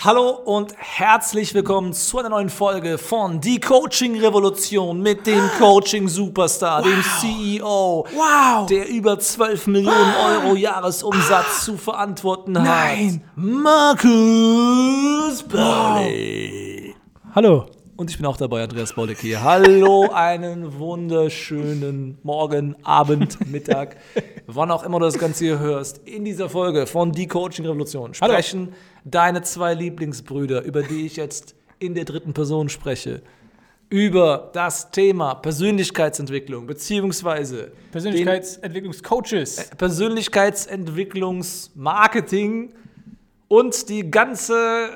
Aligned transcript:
Hallo 0.00 0.30
und 0.30 0.74
herzlich 0.76 1.54
willkommen 1.54 1.92
zu 1.92 2.20
einer 2.20 2.28
neuen 2.28 2.50
Folge 2.50 2.98
von 2.98 3.40
Die 3.40 3.58
Coaching 3.58 4.20
Revolution 4.20 5.02
mit 5.02 5.26
dem 5.26 5.42
Coaching 5.58 6.06
Superstar, 6.06 6.84
wow. 6.84 6.88
dem 6.88 7.02
CEO, 7.02 8.06
wow. 8.14 8.66
der 8.66 8.88
über 8.88 9.18
12 9.18 9.66
Millionen 9.66 10.14
Euro 10.24 10.54
Jahresumsatz 10.54 11.64
zu 11.64 11.76
verantworten 11.76 12.52
Nein. 12.52 13.24
hat. 13.24 13.44
Markus 13.44 14.12
Baulig. 15.42 16.94
Wow. 16.94 17.34
Hallo. 17.34 17.66
Und 17.96 18.10
ich 18.10 18.16
bin 18.16 18.26
auch 18.26 18.36
dabei, 18.36 18.62
Andreas 18.62 18.92
Baulig 18.92 19.18
hier. 19.18 19.42
Hallo, 19.42 20.08
einen 20.14 20.78
wunderschönen 20.78 22.18
Morgen, 22.22 22.76
Abend, 22.84 23.50
Mittag, 23.50 23.96
wann 24.48 24.70
auch 24.70 24.82
immer 24.82 24.98
du 24.98 25.04
das 25.04 25.18
Ganze 25.18 25.44
hier 25.44 25.58
hörst. 25.58 25.98
In 26.08 26.24
dieser 26.24 26.48
Folge 26.48 26.86
von 26.86 27.12
Die 27.12 27.26
Coaching 27.26 27.66
Revolution 27.66 28.14
sprechen 28.14 28.60
Hallo. 28.60 28.72
deine 29.04 29.42
zwei 29.42 29.74
Lieblingsbrüder, 29.74 30.62
über 30.62 30.82
die 30.82 31.04
ich 31.04 31.16
jetzt 31.16 31.54
in 31.78 31.94
der 31.94 32.06
dritten 32.06 32.32
Person 32.32 32.70
spreche, 32.70 33.20
über 33.90 34.48
das 34.54 34.90
Thema 34.90 35.34
Persönlichkeitsentwicklung, 35.34 36.66
beziehungsweise 36.66 37.72
Persönlichkeitsentwicklungscoaches, 37.92 39.58
äh, 39.58 39.64
Persönlichkeitsentwicklungsmarketing 39.76 42.72
und 43.48 43.88
die 43.90 44.10
ganze, 44.10 44.88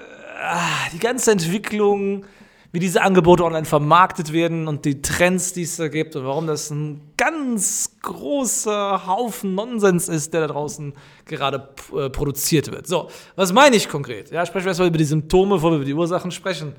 ah, 0.43 0.89
die 0.95 0.99
ganze 0.99 1.31
Entwicklung 1.31 2.25
wie 2.73 2.79
diese 2.79 3.03
Angebote 3.03 3.45
online 3.45 3.67
vermarktet 3.67 4.33
werden 4.33 4.67
und 4.67 4.87
die 4.87 5.03
Trends, 5.03 5.53
die 5.53 5.63
es 5.63 5.77
da 5.77 5.89
gibt 5.89 6.17
und 6.17 6.25
warum 6.25 6.47
das 6.47 6.71
ein 6.71 7.03
ganz 7.19 7.99
großer 8.01 9.07
Haufen 9.07 9.55
Nonsens 9.55 10.09
ist, 10.09 10.33
der 10.33 10.41
da 10.43 10.47
draußen 10.49 10.95
gerade 11.27 11.69
äh, 11.95 12.09
produziert 12.09 12.73
wird. 12.73 12.87
So, 12.87 13.09
was 13.37 13.53
meine 13.53 13.77
ich 13.77 13.91
konkret? 13.91 14.31
Ja, 14.31 14.45
sprechen 14.47 14.65
wir 14.65 14.71
erstmal 14.71 14.89
über 14.89 14.99
die 14.99 15.05
Symptome, 15.05 15.57
bevor 15.57 15.73
wir 15.73 15.77
über 15.77 15.85
die 15.85 15.93
Ursachen 15.93 16.31
sprechen. 16.31 16.73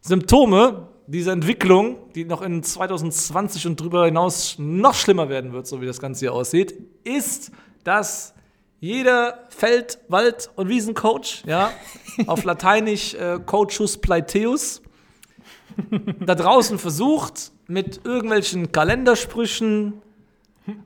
Symptome 0.00 0.88
dieser 1.08 1.32
Entwicklung, 1.32 1.96
die 2.14 2.24
noch 2.24 2.42
in 2.42 2.62
2020 2.62 3.66
und 3.66 3.80
darüber 3.80 4.04
hinaus 4.04 4.54
noch 4.58 4.94
schlimmer 4.94 5.28
werden 5.28 5.52
wird, 5.52 5.66
so 5.66 5.80
wie 5.80 5.86
das 5.86 6.00
Ganze 6.00 6.20
hier 6.20 6.32
aussieht, 6.32 6.74
ist, 7.02 7.50
dass 7.82 8.34
jeder 8.78 9.44
Feld-, 9.48 9.98
Wald- 10.08 10.50
und 10.54 10.68
Wiesencoach, 10.68 11.42
ja, 11.46 11.72
auf 12.26 12.44
Lateinisch 12.44 13.14
äh, 13.14 13.40
Coachus 13.44 13.98
Pleiteus, 13.98 14.82
da 16.20 16.34
draußen 16.34 16.78
versucht, 16.78 17.52
mit 17.66 18.00
irgendwelchen 18.04 18.72
Kalendersprüchen, 18.72 19.94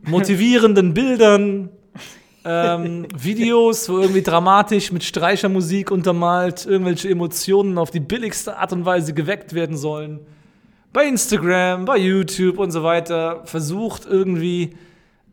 motivierenden 0.02 0.94
Bildern, 0.94 1.70
ähm, 2.44 3.06
Videos, 3.16 3.88
wo 3.88 3.98
irgendwie 3.98 4.22
dramatisch 4.22 4.92
mit 4.92 5.02
Streichermusik 5.02 5.90
untermalt 5.90 6.64
irgendwelche 6.64 7.10
Emotionen 7.10 7.76
auf 7.76 7.90
die 7.90 8.00
billigste 8.00 8.56
Art 8.56 8.72
und 8.72 8.84
Weise 8.84 9.14
geweckt 9.14 9.52
werden 9.52 9.76
sollen. 9.76 10.20
Bei 10.92 11.06
Instagram, 11.06 11.84
bei 11.84 11.98
YouTube 11.98 12.58
und 12.58 12.70
so 12.70 12.82
weiter 12.82 13.42
versucht 13.44 14.06
irgendwie 14.06 14.76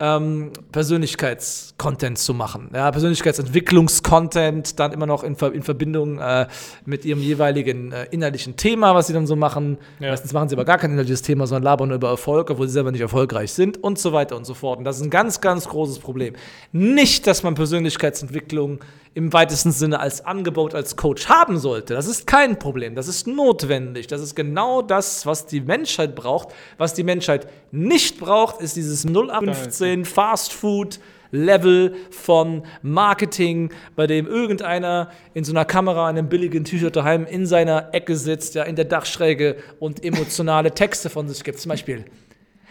ähm, 0.03 0.52
Persönlichkeitscontent 0.74 2.18
zu 2.18 2.34
machen. 2.34 2.69
Ja, 2.74 2.91
Persönlichkeitsentwicklungscontent, 2.91 4.78
dann 4.78 4.91
immer 4.91 5.06
noch 5.06 5.24
in, 5.24 5.36
in 5.36 5.64
Verbindung 5.64 6.19
äh, 6.19 6.47
mit 6.86 7.06
ihrem 7.06 7.22
jeweiligen 7.22 7.94
äh, 7.94 8.08
inhaltlichen 8.12 8.58
Thema, 8.58 8.96
was 8.96 9.08
sie 9.08 9.13
dann 9.13 9.28
so 9.28 9.38
machen. 9.38 9.78
Ja. 10.02 10.09
Meistens 10.09 10.34
machen 10.34 10.50
sie 10.50 10.56
aber 10.56 10.66
gar 10.66 10.78
kein 10.78 10.92
inhaltliches 10.92 11.22
Thema, 11.22 11.47
sondern 11.47 11.63
labern 11.63 11.92
über 11.92 12.09
Erfolg, 12.09 12.50
obwohl 12.50 12.68
sie 12.68 12.74
selber 12.74 12.92
nicht 12.92 13.00
erfolgreich 13.00 13.53
sind 13.53 13.81
und 13.81 13.97
so 13.97 14.12
weiter 14.12 14.36
und 14.36 14.46
so 14.46 14.53
fort. 14.53 14.80
Und 14.80 14.84
das 14.84 14.97
ist 14.97 15.03
ein 15.03 15.09
ganz, 15.09 15.40
ganz 15.40 15.69
großes 15.69 16.00
Problem. 16.00 16.36
Nicht, 16.74 17.25
dass 17.25 17.44
man 17.44 17.56
Persönlichkeitsentwicklung 17.56 18.80
im 19.16 19.31
weitesten 19.31 19.72
Sinne 19.72 20.00
als 20.00 20.25
Angebot, 20.25 20.74
als 20.74 20.96
Coach 20.96 21.30
haben 21.30 21.59
sollte. 21.59 21.94
Das 21.94 22.08
ist 22.08 22.25
kein 22.25 22.58
Problem. 22.58 22.96
Das 22.96 23.08
ist 23.08 23.28
notwendig. 23.28 24.08
Das 24.08 24.22
ist 24.22 24.36
genau 24.36 24.81
das, 24.81 25.25
was 25.25 25.46
die 25.46 25.62
Menschheit 25.62 26.16
braucht. 26.16 26.50
Was 26.78 26.94
die 26.94 27.03
Menschheit 27.03 27.47
nicht 27.72 28.19
braucht, 28.19 28.59
ist 28.59 28.75
dieses 28.75 29.03
015 29.03 29.93
den 29.94 30.06
Fast-Food-Level 30.06 31.96
von 32.12 32.64
Marketing, 32.81 33.72
bei 33.96 34.08
dem 34.08 34.28
irgendeiner 34.28 35.09
in 35.34 35.44
so 35.44 35.52
einer 35.52 35.66
Kamera, 35.66 36.09
in 36.09 36.18
einem 36.18 36.30
billigen 36.30 36.64
T-Shirt 36.64 36.96
daheim 36.96 37.26
in 37.26 37.46
seiner 37.46 37.94
Ecke 37.94 38.16
sitzt, 38.16 38.56
ja, 38.56 38.64
in 38.64 38.76
der 38.76 38.86
Dachschräge 38.86 39.58
und 39.80 40.04
emotionale 40.04 40.74
Texte 40.74 41.09
von 41.09 41.28
sich 41.28 41.44
gibt. 41.44 41.59
Zum 41.59 41.70
Beispiel, 41.70 42.06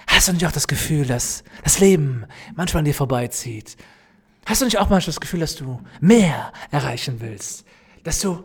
hast 0.07 0.29
du 0.29 0.33
nicht 0.33 0.47
auch 0.47 0.53
das 0.53 0.69
Gefühl, 0.69 1.07
dass 1.07 1.45
das 1.65 1.81
Leben 1.81 2.25
manchmal 2.55 2.81
an 2.81 2.85
dir 2.87 2.95
vorbeizieht? 2.95 3.77
Hast 4.45 4.61
du 4.61 4.65
nicht 4.65 4.79
auch 4.79 4.91
manchmal 4.91 5.13
das 5.13 5.21
Gefühl, 5.21 5.41
dass 5.41 5.55
du 5.55 5.81
mehr 6.01 6.53
erreichen 6.73 7.17
willst? 7.21 7.65
Dass 8.03 8.21
du 8.21 8.43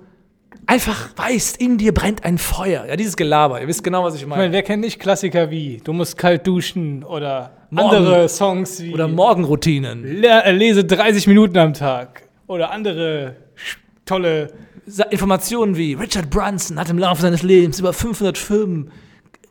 einfach 0.67 1.09
weißt, 1.15 1.57
in 1.57 1.77
dir 1.77 1.93
brennt 1.93 2.23
ein 2.23 2.37
Feuer. 2.37 2.85
Ja, 2.85 2.95
dieses 2.95 3.17
Gelaber, 3.17 3.61
ihr 3.61 3.67
wisst 3.67 3.83
genau, 3.83 4.03
was 4.03 4.15
ich 4.15 4.21
meine. 4.21 4.43
Ich 4.43 4.45
meine, 4.45 4.53
wer 4.53 4.63
kennt 4.63 4.81
nicht 4.81 4.99
Klassiker 4.99 5.49
wie, 5.49 5.77
du 5.83 5.93
musst 5.93 6.17
kalt 6.17 6.45
duschen 6.45 7.03
oder 7.03 7.56
Morgen, 7.69 7.97
andere 7.97 8.29
Songs 8.29 8.81
wie 8.81 8.93
Oder 8.93 9.07
Morgenroutinen. 9.07 10.21
Le 10.21 10.43
äh, 10.43 10.51
lese 10.51 10.85
30 10.85 11.27
Minuten 11.27 11.57
am 11.57 11.73
Tag. 11.73 12.23
Oder 12.47 12.71
andere 12.71 13.35
tolle 14.05 14.53
Informationen 15.09 15.75
wie 15.75 15.93
Richard 15.93 16.29
Brunson 16.29 16.79
hat 16.79 16.89
im 16.89 16.97
Laufe 16.97 17.21
seines 17.21 17.43
Lebens 17.43 17.79
über 17.79 17.91
500 17.91 18.37
Firmen 18.37 18.89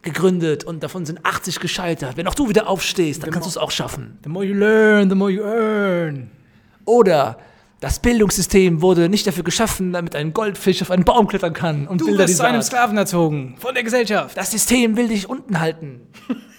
gegründet 0.01 0.65
und 0.65 0.83
davon 0.83 1.05
sind 1.05 1.27
80 1.27 1.61
gescheitert. 1.61 2.17
Wenn 2.17 2.27
auch 2.27 2.35
du 2.35 2.49
wieder 2.49 2.69
aufstehst, 2.69 3.23
dann 3.23 3.29
the 3.29 3.33
kannst 3.33 3.47
du 3.47 3.51
es 3.51 3.59
auch 3.59 3.71
schaffen. 3.71 4.19
The 4.23 4.31
more 4.31 4.47
you 4.47 4.55
learn, 4.55 5.11
the 5.11 5.17
more 5.17 5.31
you 5.31 5.43
earn. 5.43 6.31
Oder 6.87 7.37
das 7.81 7.99
Bildungssystem 7.99 8.81
wurde 8.81 9.11
nicht 9.11 9.27
dafür 9.27 9.45
geschaffen, 9.45 9.93
damit 9.93 10.17
ein 10.17 10.33
Goldfisch 10.33 10.81
auf 10.81 10.91
einen 10.91 11.05
Baum 11.05 11.27
klettern 11.27 11.53
kann 11.53 11.87
und 11.87 12.01
du 12.01 12.07
Bilder 12.07 12.21
wirst 12.21 12.39
zu 12.39 12.47
einem 12.47 12.63
Sklaven 12.63 12.97
erzogen 12.97 13.57
von 13.59 13.75
der 13.75 13.83
Gesellschaft. 13.83 14.39
Das 14.39 14.51
System 14.53 14.97
will 14.97 15.09
dich 15.09 15.29
unten 15.29 15.61
halten. 15.61 16.01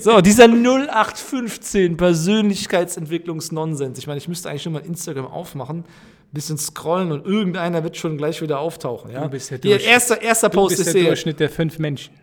so, 0.00 0.20
dieser 0.20 0.48
0815 0.48 1.96
Persönlichkeitsentwicklungsnonsens. 1.96 3.98
Ich 3.98 4.06
meine, 4.06 4.18
ich 4.18 4.28
müsste 4.28 4.50
eigentlich 4.50 4.62
schon 4.62 4.72
mal 4.72 4.84
Instagram 4.84 5.26
aufmachen, 5.26 5.84
bisschen 6.32 6.58
scrollen 6.58 7.12
und 7.12 7.26
irgendeiner 7.26 7.82
wird 7.82 7.96
schon 7.96 8.18
gleich 8.18 8.42
wieder 8.42 8.60
auftauchen. 8.60 9.10
Ja? 9.10 9.22
Du 9.22 9.30
bist 9.30 9.50
der, 9.50 9.58
Durch 9.58 9.86
erster, 9.86 10.20
erster 10.20 10.48
Post 10.48 10.78
du 10.78 10.84
bist 10.84 10.94
der 10.94 11.04
Durchschnitt 11.04 11.40
der 11.40 11.50
fünf 11.50 11.78
Menschen. 11.78 12.14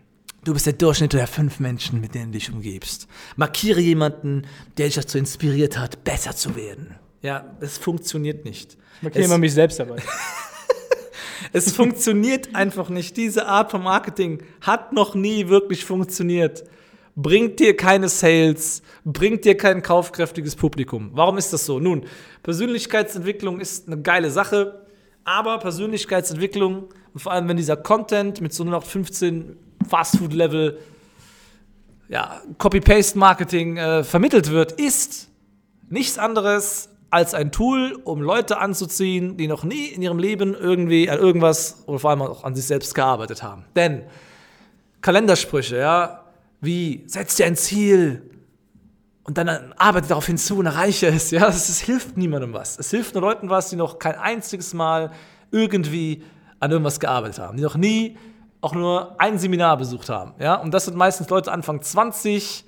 Du 0.44 0.52
bist 0.52 0.66
der 0.66 0.74
Durchschnitt 0.74 1.12
der 1.12 1.26
fünf 1.26 1.58
Menschen, 1.58 2.00
mit 2.00 2.14
denen 2.14 2.26
du 2.26 2.38
dich 2.38 2.52
umgibst. 2.52 3.08
Markiere 3.34 3.80
jemanden, 3.80 4.46
der 4.78 4.86
dich 4.86 4.94
dazu 4.94 5.18
inspiriert 5.18 5.76
hat, 5.76 6.04
besser 6.04 6.36
zu 6.36 6.54
werden. 6.54 6.94
Ja, 7.22 7.56
es 7.60 7.78
funktioniert 7.78 8.44
nicht. 8.44 8.76
Ich 8.98 9.02
markiere 9.02 9.24
immer 9.24 9.38
mich 9.38 9.52
selbst 9.52 9.80
dabei. 9.80 9.96
es 11.52 11.72
funktioniert 11.72 12.54
einfach 12.54 12.90
nicht. 12.90 13.16
Diese 13.16 13.46
Art 13.46 13.72
von 13.72 13.82
Marketing 13.82 14.40
hat 14.60 14.92
noch 14.92 15.16
nie 15.16 15.48
wirklich 15.48 15.84
funktioniert. 15.84 16.62
Bringt 17.18 17.60
dir 17.60 17.74
keine 17.74 18.10
Sales, 18.10 18.82
bringt 19.04 19.46
dir 19.46 19.56
kein 19.56 19.82
kaufkräftiges 19.82 20.54
Publikum. 20.54 21.10
Warum 21.14 21.38
ist 21.38 21.50
das 21.50 21.64
so? 21.64 21.80
Nun, 21.80 22.04
Persönlichkeitsentwicklung 22.42 23.58
ist 23.58 23.86
eine 23.86 24.02
geile 24.02 24.30
Sache, 24.30 24.84
aber 25.24 25.58
Persönlichkeitsentwicklung, 25.58 26.90
und 27.14 27.20
vor 27.20 27.32
allem 27.32 27.48
wenn 27.48 27.56
dieser 27.56 27.78
Content 27.78 28.42
mit 28.42 28.52
so 28.52 28.64
nur 28.64 28.72
noch 28.72 28.84
15 28.84 29.56
Fastfood-Level 29.88 30.78
ja, 32.08 32.42
Copy-Paste-Marketing 32.58 33.78
äh, 33.78 34.04
vermittelt 34.04 34.50
wird, 34.50 34.72
ist 34.72 35.28
nichts 35.88 36.18
anderes 36.18 36.90
als 37.10 37.32
ein 37.32 37.50
Tool, 37.50 37.98
um 38.04 38.20
Leute 38.20 38.58
anzuziehen, 38.58 39.38
die 39.38 39.48
noch 39.48 39.64
nie 39.64 39.86
in 39.86 40.02
ihrem 40.02 40.18
Leben 40.18 40.54
irgendwie 40.54 41.08
an 41.08 41.18
irgendwas 41.18 41.82
oder 41.86 41.98
vor 41.98 42.10
allem 42.10 42.22
auch 42.22 42.44
an 42.44 42.54
sich 42.54 42.66
selbst 42.66 42.94
gearbeitet 42.94 43.42
haben. 43.42 43.64
Denn 43.74 44.02
Kalendersprüche, 45.00 45.78
ja, 45.78 46.25
wie 46.66 47.04
setz 47.06 47.36
dir 47.36 47.46
ein 47.46 47.56
Ziel 47.56 48.30
und 49.24 49.38
dann 49.38 49.72
arbeite 49.78 50.08
darauf 50.08 50.26
hinzu 50.26 50.58
und 50.58 50.66
erreiche 50.66 51.06
es, 51.06 51.30
ja, 51.30 51.40
das, 51.40 51.66
das 51.66 51.80
hilft 51.80 52.16
niemandem 52.18 52.52
was. 52.52 52.78
Es 52.78 52.90
hilft 52.90 53.14
nur 53.14 53.22
Leuten 53.22 53.48
was, 53.48 53.70
die 53.70 53.76
noch 53.76 53.98
kein 53.98 54.16
einziges 54.16 54.74
Mal 54.74 55.10
irgendwie 55.50 56.22
an 56.60 56.70
irgendwas 56.70 57.00
gearbeitet 57.00 57.38
haben, 57.38 57.56
die 57.56 57.62
noch 57.62 57.76
nie 57.76 58.18
auch 58.60 58.74
nur 58.74 59.20
ein 59.20 59.38
Seminar 59.38 59.78
besucht 59.78 60.08
haben. 60.10 60.34
Ja? 60.38 60.56
Und 60.56 60.72
das 60.74 60.84
sind 60.84 60.96
meistens 60.96 61.28
Leute 61.30 61.52
Anfang 61.52 61.80
20, 61.80 62.65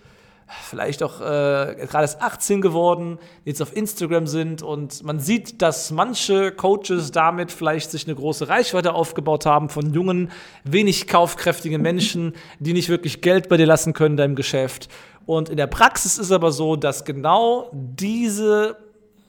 vielleicht 0.62 1.02
auch 1.02 1.20
äh, 1.20 1.74
gerade 1.86 2.02
erst 2.02 2.22
18 2.22 2.60
geworden, 2.60 3.18
jetzt 3.44 3.60
auf 3.60 3.76
Instagram 3.76 4.26
sind 4.26 4.62
und 4.62 5.02
man 5.02 5.20
sieht, 5.20 5.60
dass 5.60 5.90
manche 5.90 6.52
Coaches 6.52 7.12
damit 7.12 7.52
vielleicht 7.52 7.90
sich 7.90 8.06
eine 8.06 8.16
große 8.16 8.48
Reichweite 8.48 8.94
aufgebaut 8.94 9.46
haben 9.46 9.68
von 9.68 9.92
jungen, 9.92 10.30
wenig 10.64 11.06
kaufkräftigen 11.06 11.82
Menschen, 11.82 12.34
die 12.58 12.72
nicht 12.72 12.88
wirklich 12.88 13.20
Geld 13.20 13.48
bei 13.48 13.56
dir 13.56 13.66
lassen 13.66 13.92
können 13.92 14.14
in 14.14 14.16
deinem 14.18 14.36
Geschäft. 14.36 14.88
Und 15.26 15.50
in 15.50 15.58
der 15.58 15.66
Praxis 15.66 16.16
ist 16.16 16.32
aber 16.32 16.52
so, 16.52 16.76
dass 16.76 17.04
genau 17.04 17.70
diese 17.72 18.76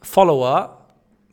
Follower 0.02 0.78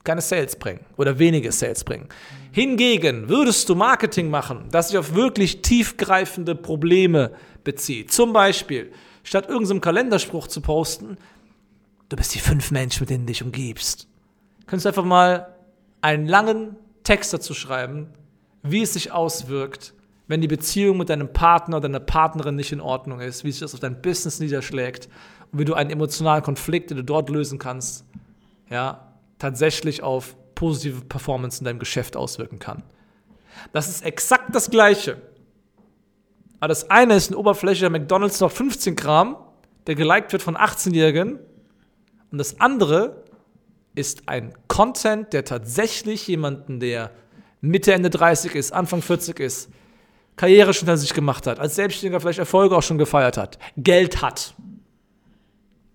keine 0.02 0.20
Sales 0.20 0.56
bringen 0.56 0.80
oder 0.96 1.18
wenige 1.18 1.52
Sales 1.52 1.84
bringen. 1.84 2.08
Hingegen 2.50 3.28
würdest 3.28 3.68
du 3.68 3.74
Marketing 3.74 4.30
machen, 4.30 4.64
das 4.70 4.88
sich 4.88 4.98
auf 4.98 5.14
wirklich 5.14 5.62
tiefgreifende 5.62 6.54
Probleme 6.54 7.32
bezieht. 7.64 8.12
Zum 8.12 8.32
Beispiel, 8.32 8.90
statt 9.26 9.48
irgendeinem 9.48 9.80
Kalenderspruch 9.80 10.46
zu 10.46 10.60
posten, 10.60 11.18
du 12.08 12.16
bist 12.16 12.34
die 12.34 12.38
fünf 12.38 12.70
Menschen, 12.70 13.02
mit 13.02 13.10
denen 13.10 13.26
du 13.26 13.32
dich 13.32 13.42
umgibst. 13.42 14.08
Könntest 14.66 14.84
du 14.84 14.88
einfach 14.88 15.04
mal 15.04 15.54
einen 16.00 16.26
langen 16.26 16.76
Text 17.02 17.32
dazu 17.32 17.52
schreiben, 17.52 18.08
wie 18.62 18.82
es 18.82 18.92
sich 18.92 19.12
auswirkt, 19.12 19.94
wenn 20.28 20.40
die 20.40 20.48
Beziehung 20.48 20.98
mit 20.98 21.08
deinem 21.08 21.32
Partner 21.32 21.78
oder 21.78 21.88
deiner 21.88 22.00
Partnerin 22.00 22.56
nicht 22.56 22.72
in 22.72 22.80
Ordnung 22.80 23.20
ist, 23.20 23.44
wie 23.44 23.50
sich 23.50 23.60
das 23.60 23.74
auf 23.74 23.80
dein 23.80 24.00
Business 24.00 24.38
niederschlägt 24.38 25.08
und 25.50 25.58
wie 25.58 25.64
du 25.64 25.74
einen 25.74 25.90
emotionalen 25.90 26.42
Konflikt, 26.42 26.90
den 26.90 26.96
du 26.96 27.04
dort 27.04 27.28
lösen 27.28 27.58
kannst, 27.58 28.04
ja, 28.70 29.12
tatsächlich 29.38 30.02
auf 30.02 30.36
positive 30.54 31.02
Performance 31.02 31.60
in 31.60 31.64
deinem 31.64 31.78
Geschäft 31.78 32.16
auswirken 32.16 32.58
kann. 32.58 32.84
Das 33.72 33.88
ist 33.88 34.04
exakt 34.04 34.54
das 34.54 34.70
Gleiche. 34.70 35.20
Aber 36.60 36.68
das 36.68 36.90
eine 36.90 37.14
ist 37.16 37.28
eine 37.28 37.38
Oberfläche 37.38 37.80
der 37.80 37.90
McDonalds 37.90 38.40
noch 38.40 38.50
15 38.50 38.96
Gramm, 38.96 39.36
der 39.86 39.94
geliked 39.94 40.32
wird 40.32 40.42
von 40.42 40.56
18-Jährigen. 40.56 41.38
Und 42.30 42.38
das 42.38 42.60
andere 42.60 43.22
ist 43.94 44.28
ein 44.28 44.54
Content, 44.68 45.32
der 45.32 45.44
tatsächlich 45.44 46.26
jemanden, 46.28 46.80
der 46.80 47.10
Mitte, 47.60 47.92
Ende 47.92 48.10
30 48.10 48.54
ist, 48.54 48.72
Anfang 48.72 49.02
40 49.02 49.40
ist, 49.40 49.70
Karriere 50.36 50.74
schon 50.74 50.86
hinter 50.86 50.98
sich 50.98 51.14
gemacht 51.14 51.46
hat, 51.46 51.58
als 51.58 51.76
Selbstständiger 51.76 52.20
vielleicht 52.20 52.38
Erfolge 52.38 52.76
auch 52.76 52.82
schon 52.82 52.98
gefeiert 52.98 53.38
hat, 53.38 53.58
Geld 53.76 54.20
hat, 54.20 54.54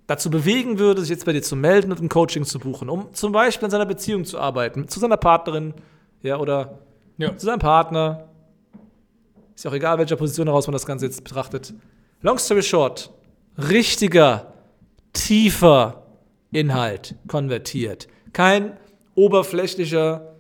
dazu 0.08 0.30
bewegen 0.32 0.80
würde, 0.80 1.02
sich 1.02 1.12
jetzt 1.12 1.26
bei 1.26 1.34
dir 1.34 1.44
zu 1.44 1.56
melden 1.56 1.92
und 1.92 2.02
ein 2.02 2.10
Coaching 2.10 2.44
zu 2.44 2.60
buchen, 2.60 2.90
um 2.90 3.14
zum 3.14 3.32
Beispiel 3.32 3.66
an 3.66 3.72
seiner 3.72 3.86
Beziehung 3.86 4.26
zu 4.26 4.40
arbeiten, 4.40 4.88
zu 4.88 5.00
seiner 5.00 5.18
Partnerin, 5.18 5.74
ja, 6.24 6.38
oder 6.38 6.80
Ja. 7.18 7.38
zu 7.38 7.46
seinem 7.46 7.60
Partner. 7.60 8.28
Ist 9.62 9.66
ja 9.66 9.70
auch 9.70 9.76
egal, 9.76 10.00
welcher 10.00 10.16
Position 10.16 10.48
heraus 10.48 10.66
man 10.66 10.72
das 10.72 10.88
Ganze 10.88 11.06
jetzt 11.06 11.24
betrachtet. 11.24 11.76
Long 12.24 12.40
story 12.40 12.64
short, 12.64 13.12
richtiger, 13.70 14.54
tiefer 15.14 16.08
Inhalt 16.52 17.14
konvertiert. 17.28 18.08
Kein 18.34 18.76
oberflächlicher 19.14 20.34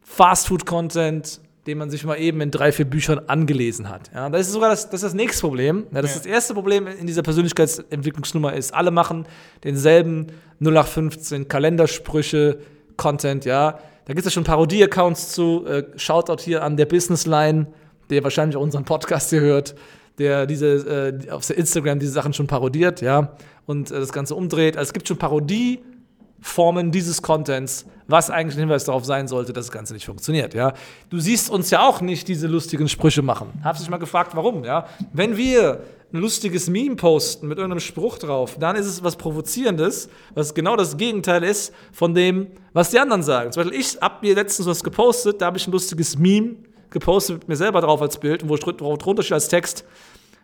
Fastfood-Content, 0.00 1.40
den 1.68 1.78
man 1.78 1.88
sich 1.88 2.02
mal 2.02 2.16
eben 2.16 2.40
in 2.40 2.50
drei, 2.50 2.72
vier 2.72 2.84
Büchern 2.84 3.20
angelesen 3.28 3.88
hat. 3.88 4.10
Ja, 4.12 4.28
das 4.28 4.48
ist 4.48 4.54
sogar 4.54 4.70
das, 4.70 4.86
das, 4.90 5.04
ist 5.04 5.10
das 5.10 5.14
nächste 5.14 5.42
Problem. 5.42 5.86
Ja, 5.92 6.02
das, 6.02 6.10
Ja. 6.10 6.16
ist 6.16 6.24
das 6.26 6.32
erste 6.32 6.54
Problem 6.54 6.88
in 6.88 7.06
dieser 7.06 7.22
Persönlichkeitsentwicklungsnummer 7.22 8.54
ist, 8.54 8.74
alle 8.74 8.90
machen 8.90 9.24
denselben 9.62 10.32
0815 10.58 11.46
Kalendersprüche, 11.46 12.58
Content, 12.96 13.44
ja. 13.44 13.78
Da 14.04 14.14
gibt 14.14 14.18
es 14.18 14.24
ja 14.24 14.30
schon 14.32 14.42
Parodie-Accounts 14.42 15.30
zu. 15.30 15.64
Äh, 15.64 15.84
Shoutout 15.96 16.42
hier 16.42 16.64
an 16.64 16.76
der 16.76 16.86
Businessline, 16.86 17.68
der 18.12 18.22
wahrscheinlich 18.22 18.56
auch 18.56 18.62
unseren 18.62 18.84
Podcast 18.84 19.30
hier 19.30 19.40
hört, 19.40 19.74
der 20.18 20.46
diese 20.46 21.18
äh, 21.26 21.30
auf 21.30 21.48
Instagram 21.50 21.98
diese 21.98 22.12
Sachen 22.12 22.32
schon 22.32 22.46
parodiert, 22.46 23.00
ja, 23.00 23.36
und 23.66 23.90
äh, 23.90 23.98
das 23.98 24.12
Ganze 24.12 24.34
umdreht. 24.34 24.76
Also 24.76 24.90
es 24.90 24.92
gibt 24.92 25.08
schon 25.08 25.16
Parodieformen 25.16 26.90
dieses 26.92 27.22
Contents, 27.22 27.86
was 28.06 28.30
eigentlich 28.30 28.56
ein 28.56 28.60
Hinweis 28.60 28.84
darauf 28.84 29.04
sein 29.04 29.26
sollte, 29.26 29.52
dass 29.52 29.66
das 29.66 29.72
Ganze 29.72 29.94
nicht 29.94 30.04
funktioniert, 30.04 30.54
ja. 30.54 30.74
Du 31.08 31.18
siehst 31.18 31.50
uns 31.50 31.70
ja 31.70 31.86
auch 31.86 32.00
nicht 32.00 32.28
diese 32.28 32.46
lustigen 32.46 32.88
Sprüche 32.88 33.22
machen. 33.22 33.48
Habst 33.64 33.82
dich 33.82 33.90
mal 33.90 33.96
gefragt, 33.96 34.36
warum, 34.36 34.64
ja? 34.64 34.86
Wenn 35.12 35.36
wir 35.36 35.80
ein 36.12 36.20
lustiges 36.20 36.68
Meme 36.68 36.96
posten 36.96 37.48
mit 37.48 37.56
irgendeinem 37.56 37.80
Spruch 37.80 38.18
drauf, 38.18 38.58
dann 38.60 38.76
ist 38.76 38.84
es 38.84 39.02
was 39.02 39.16
Provozierendes, 39.16 40.10
was 40.34 40.52
genau 40.52 40.76
das 40.76 40.98
Gegenteil 40.98 41.42
ist 41.42 41.72
von 41.90 42.14
dem, 42.14 42.48
was 42.74 42.90
die 42.90 42.98
anderen 42.98 43.22
sagen. 43.22 43.50
Zum 43.50 43.62
Beispiel, 43.62 43.80
ich 43.80 43.98
habe 43.98 44.16
mir 44.20 44.34
letztens 44.34 44.68
was 44.68 44.84
gepostet, 44.84 45.40
da 45.40 45.46
habe 45.46 45.56
ich 45.56 45.66
ein 45.66 45.72
lustiges 45.72 46.18
Meme 46.18 46.56
gepostet 46.92 47.40
mit 47.40 47.48
mir 47.48 47.56
selber 47.56 47.80
drauf 47.80 48.00
als 48.00 48.18
Bild, 48.18 48.48
wo 48.48 48.56
dr- 48.56 48.80
wo 48.80 48.96
drunter 48.96 49.22
steht 49.22 49.34
als 49.34 49.48
Text, 49.48 49.84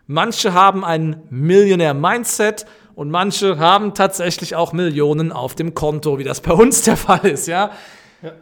manche 0.06 0.53
haben 0.53 0.85
ein 0.85 1.23
Millionär-Mindset 1.31 2.67
und 2.95 3.11
manche 3.11 3.59
haben 3.59 3.95
tatsächlich 3.95 4.56
auch 4.56 4.73
Millionen 4.73 5.31
auf 5.31 5.55
dem 5.55 5.75
Konto, 5.75 6.19
wie 6.19 6.25
das 6.25 6.41
bei 6.41 6.53
uns 6.53 6.83
der 6.83 6.97
Fall 6.97 7.27
ist, 7.27 7.47
ja. 7.47 7.71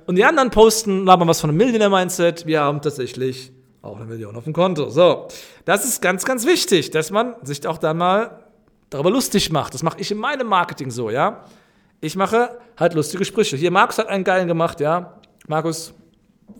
Und 0.07 0.17
die 0.17 0.25
anderen 0.25 0.51
posten, 0.51 1.05
labern 1.05 1.29
was 1.29 1.41
von 1.41 1.51
einem 1.51 1.59
Millionär-Mindset, 1.59 2.47
wir 2.47 2.63
haben 2.63 2.81
tatsächlich 2.81 3.53
auch 3.83 3.97
eine 3.97 4.07
Million 4.07 4.35
auf 4.35 4.45
dem 4.45 4.55
Konto. 4.55 4.89
So, 4.89 5.29
das 5.67 5.85
ist 5.85 6.01
ganz, 6.01 6.25
ganz 6.25 6.47
wichtig, 6.47 6.91
dass 6.91 7.11
man 7.11 7.35
sich 7.43 7.67
auch 7.67 7.79
dann 7.79 7.99
mal 7.99 8.45
darüber 8.89 9.11
lustig 9.11 9.53
macht. 9.53 9.75
Das 9.75 9.83
mache 9.83 10.01
ich 10.01 10.11
in 10.11 10.19
meinem 10.19 10.47
Marketing 10.47 10.91
so, 10.91 11.11
ja. 11.11 11.45
Ich 12.01 12.17
mache 12.17 12.59
halt 12.79 12.95
lustige 12.95 13.25
Sprüche. 13.25 13.57
Hier, 13.57 13.71
Markus 13.71 13.99
hat 13.99 14.09
einen 14.09 14.25
geilen 14.25 14.49
gemacht, 14.49 14.81
ja. 14.81 15.21
Markus, 15.47 15.93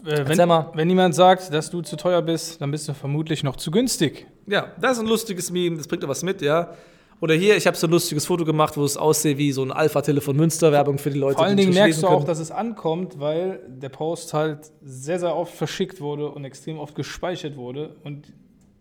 Äh, 0.07 0.29
wenn, 0.29 0.49
mal. 0.49 0.71
wenn 0.75 0.89
jemand 0.89 1.15
sagt, 1.15 1.53
dass 1.53 1.71
du 1.71 1.83
zu 1.83 1.97
teuer 1.97 2.23
bist, 2.23 2.61
dann 2.61 2.71
bist 2.71 2.89
du 2.89 2.95
vermutlich 2.95 3.43
noch 3.43 3.57
zu 3.57 3.71
günstig. 3.71 4.27
Ja, 4.47 4.69
das 4.81 4.93
ist 4.93 4.99
ein 5.01 5.07
lustiges 5.07 5.51
Meme, 5.51 5.77
das 5.77 5.89
bringt 5.89 6.03
doch 6.03 6.09
was 6.09 6.23
mit, 6.23 6.41
ja. 6.43 6.75
Oder 7.21 7.35
hier, 7.35 7.57
ich 7.57 7.67
habe 7.67 7.77
so 7.77 7.87
ein 7.87 7.91
lustiges 7.91 8.27
Foto 8.27 8.45
gemacht, 8.45 8.77
wo 8.77 8.85
es 8.85 8.97
aussieht 8.97 9.39
wie 9.39 9.51
so 9.51 9.63
ein 9.63 9.73
Alpha-Telefon 9.73 10.37
Münster-Werbung 10.37 10.99
für 10.99 11.11
die 11.11 11.19
Leute, 11.19 11.37
Vor 11.39 11.47
allen 11.47 11.57
Dingen 11.57 11.73
merkst 11.73 12.03
du 12.03 12.07
auch, 12.07 12.17
können. 12.17 12.27
dass 12.27 12.39
es 12.39 12.51
ankommt, 12.51 13.19
weil 13.19 13.61
der 13.69 13.89
Post 13.89 14.35
halt 14.35 14.71
sehr, 14.85 15.19
sehr 15.19 15.35
oft 15.35 15.55
verschickt 15.55 16.01
wurde 16.01 16.29
und 16.29 16.45
extrem 16.45 16.79
oft 16.79 16.95
gespeichert 16.95 17.57
wurde 17.57 17.97
und 18.05 18.33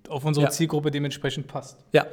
auf 0.09 0.25
unsere 0.25 0.45
Ja. 0.47 0.49
Zielgruppe 0.51 0.91
dementsprechend 0.91 1.47
passt. 1.47 1.77
Ja. 1.93 2.05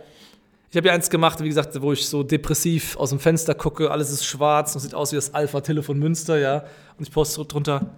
Ich 0.70 0.76
habe 0.76 0.86
ja 0.86 0.94
eins 0.94 1.10
gemacht, 1.10 1.42
wie 1.42 1.48
gesagt, 1.48 1.82
wo 1.82 1.92
ich 1.92 2.06
so 2.08 2.22
depressiv 2.22 2.96
aus 2.96 3.10
dem 3.10 3.18
Fenster 3.18 3.54
gucke, 3.54 3.90
alles 3.90 4.10
ist 4.10 4.24
schwarz 4.24 4.74
und 4.74 4.80
sieht 4.80 4.94
aus 4.94 5.12
wie 5.12 5.16
das 5.16 5.34
Alpha-Telefon 5.34 5.98
Münster, 5.98 6.38
ja. 6.38 6.64
Und 6.96 7.06
ich 7.06 7.12
poste 7.12 7.44
drunter, 7.44 7.90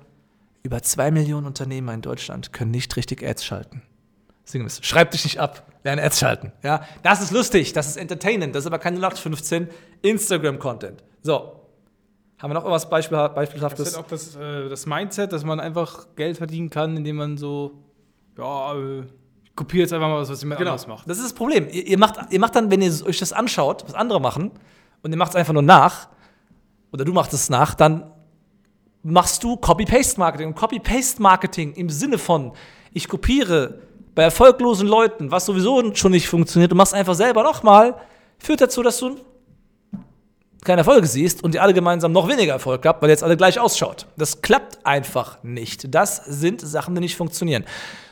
über 0.65 0.83
zwei 0.83 1.11
Millionen 1.13 1.47
Unternehmer 1.47 1.95
in 1.95 2.01
Deutschland 2.03 2.53
können 2.53 2.71
nicht 2.73 2.97
richtig 2.97 3.23
Ads 3.25 3.45
schalten. 3.45 3.83
Sinngemäß, 4.47 4.81
schreib 4.83 5.11
dich 5.13 5.25
nicht 5.25 5.39
ab, 5.39 5.67
lerne 5.85 6.03
Ads 6.03 6.19
schalten, 6.19 6.53
ja. 6.63 6.83
Das 7.03 7.23
ist 7.23 7.31
lustig, 7.31 7.73
das 7.73 7.87
ist 7.87 7.97
entertainend, 7.97 8.55
das 8.55 8.65
ist 8.65 8.67
aber 8.67 8.79
kein 8.79 8.95
0815 8.97 9.69
Instagram-Content. 10.03 11.03
So. 11.23 11.61
Haben 12.39 12.51
wir 12.51 12.55
noch 12.55 12.65
irgendwas 12.65 12.91
Beispiel, 12.91 13.17
Das 13.17 13.35
Beispielhaftes? 13.35 13.89
ist 13.89 13.95
auch 13.97 14.07
das, 14.07 14.37
äh, 14.37 14.69
das 14.69 14.85
Mindset, 14.87 15.33
dass 15.33 15.45
man 15.45 15.61
einfach 15.61 16.09
Geld 16.17 16.37
verdienen 16.37 16.69
kann, 16.69 16.97
indem 16.97 17.17
man 17.17 17.39
so, 17.39 17.85
ja, 18.37 18.75
äh, 18.75 19.05
ich 19.45 19.55
kopiere 19.57 19.83
jetzt 19.83 19.93
einfach 19.95 20.09
mal 20.09 20.21
was, 20.21 20.29
was 20.29 20.43
jemand 20.43 20.59
Genau. 20.59 20.73
anderes 20.73 20.87
macht. 20.89 21.09
Das 21.09 21.17
ist 21.19 21.25
das 21.25 21.33
Problem. 21.33 21.69
Ihr, 21.71 21.87
ihr, 21.87 21.99
macht, 21.99 22.17
ihr 22.33 22.41
macht 22.41 22.55
dann, 22.57 22.71
wenn 22.71 22.83
ihr 22.83 22.93
euch 23.07 23.19
das 23.19 23.33
anschaut, 23.33 23.85
was 23.87 23.95
andere 23.95 24.21
machen, 24.21 24.51
und 25.03 25.11
ihr 25.13 25.17
macht 25.17 25.31
es 25.31 25.37
einfach 25.37 25.53
nur 25.55 25.63
nach, 25.63 26.09
oder 26.93 27.05
du 27.05 27.13
machst 27.13 27.33
es 27.33 27.49
nach, 27.49 27.75
dann 27.75 28.11
machst 29.05 29.45
du 29.45 29.57
Copy-Paste-Marketing. 29.57 30.49
Und 30.49 30.57
Copy-Paste-Marketing 30.57 31.75
im 31.75 31.91
Sinne 31.91 32.19
von, 32.19 32.53
ich 32.93 33.07
kopiere 33.07 33.81
bei 34.15 34.23
erfolglosen 34.23 34.89
Leuten, 34.89 35.31
was 35.31 35.47
sowieso 35.47 35.95
schon 35.95 36.13
nicht 36.13 36.29
funktioniert, 36.29 36.73
du 36.73 36.77
machst 36.77 36.95
einfach 36.95 37.15
selber 37.15 37.43
nochmal, 37.43 37.97
führt 38.39 38.61
dazu, 38.61 38.83
dass 38.83 38.99
du 38.99 39.17
keine 40.65 40.81
Erfolge 40.81 41.07
siehst 41.07 41.45
und 41.45 41.55
ihr 41.55 41.63
alle 41.63 41.75
gemeinsam 41.75 42.13
noch 42.13 42.27
weniger 42.27 42.55
Erfolg 42.55 42.87
habt, 42.87 43.03
weil 43.03 43.11
jetzt 43.11 43.23
alle 43.23 43.37
gleich 43.37 43.61
ausschaut. 43.61 44.07
Das 44.17 44.41
klappt 44.41 44.87
einfach 44.87 45.43
nicht. 45.43 45.95
Das 45.95 46.25
sind 46.25 46.63
Sachen, 46.63 46.95
die 46.95 47.03
nicht 47.03 47.17
funktionieren. 47.17 47.65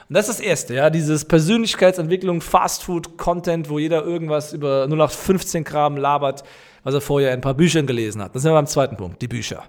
Und 0.08 0.14
das 0.14 0.28
ist 0.28 0.40
das 0.40 0.46
Erste, 0.46 0.75
ja, 0.75 0.90
dieses 0.90 1.25
Persönlichkeitsentwicklung, 1.25 2.42
Fastfood-Content, 2.42 3.70
wo 3.70 3.78
jeder 3.78 4.04
irgendwas 4.04 4.52
über 4.52 4.84
0815 4.84 5.64
Kram 5.64 5.96
labert, 5.96 6.44
was 6.82 6.92
er 6.92 7.00
vorher 7.00 7.30
in 7.30 7.38
ein 7.38 7.40
paar 7.40 7.54
Büchern 7.54 7.87
gelesen 7.87 8.20
hat. 8.20 8.34
Das 8.34 8.42
sind 8.42 8.50
wir 8.50 8.56
beim 8.56 8.66
zweiten 8.66 8.96
Punkt, 8.99 9.22
die 9.22 9.28
Bücher. 9.28 9.64